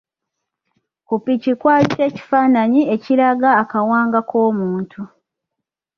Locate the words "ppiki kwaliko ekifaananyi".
1.19-2.81